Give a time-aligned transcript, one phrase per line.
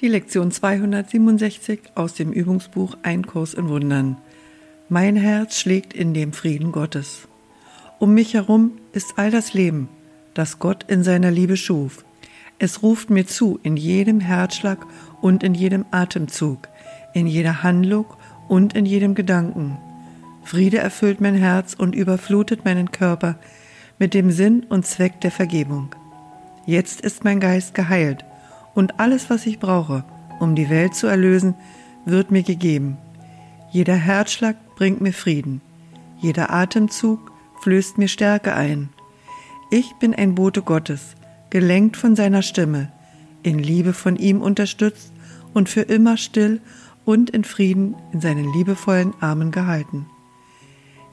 [0.00, 4.16] Die Lektion 267 aus dem Übungsbuch Ein Kurs in Wundern.
[4.88, 7.28] Mein Herz schlägt in dem Frieden Gottes.
[7.98, 9.90] Um mich herum ist all das Leben,
[10.32, 12.06] das Gott in seiner Liebe schuf.
[12.58, 14.86] Es ruft mir zu in jedem Herzschlag
[15.20, 16.68] und in jedem Atemzug,
[17.12, 18.06] in jeder Handlung
[18.48, 19.76] und in jedem Gedanken.
[20.44, 23.38] Friede erfüllt mein Herz und überflutet meinen Körper
[23.98, 25.94] mit dem Sinn und Zweck der Vergebung.
[26.64, 28.24] Jetzt ist mein Geist geheilt
[28.74, 30.04] und alles, was ich brauche,
[30.38, 31.54] um die Welt zu erlösen,
[32.04, 32.98] wird mir gegeben.
[33.70, 35.60] Jeder Herzschlag bringt mir Frieden.
[36.18, 38.88] Jeder Atemzug flößt mir Stärke ein.
[39.70, 41.14] Ich bin ein Bote Gottes,
[41.50, 42.90] gelenkt von seiner Stimme,
[43.42, 45.12] in Liebe von ihm unterstützt
[45.54, 46.60] und für immer still
[47.04, 50.06] und in Frieden in seinen liebevollen Armen gehalten.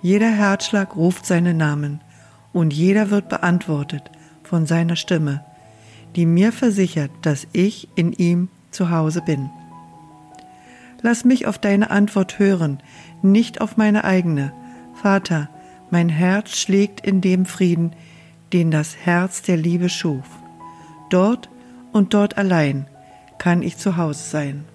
[0.02, 2.02] Jeder Herzschlag ruft seinen Namen
[2.53, 4.11] und jeder wird beantwortet
[4.44, 5.44] von seiner Stimme
[6.16, 9.50] die mir versichert, dass ich in ihm zu Hause bin.
[11.02, 12.80] Lass mich auf deine Antwort hören,
[13.22, 14.52] nicht auf meine eigene.
[15.02, 15.49] Vater,
[15.89, 17.94] mein Herz schlägt in dem Frieden,
[18.53, 20.25] den das Herz der Liebe schuf.
[21.09, 21.49] Dort
[21.91, 22.88] und dort allein
[23.38, 24.66] kann ich zu Hause sein.